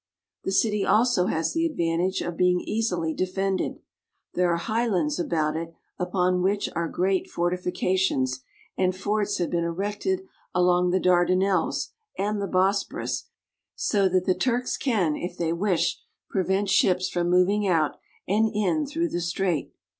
[0.45, 3.77] The city also has the advantage of being easily defended.
[4.33, 8.39] There are high lands about it, upon which are great fortifications,
[8.75, 9.51] and forts Along .the Bosporus.
[9.51, 10.21] have been erected
[10.55, 13.25] along the Dardanelles and the Bosporus,
[13.75, 17.97] so that the Turks can, if they wish, prevent ships from moving out
[18.27, 19.71] and in through the strait.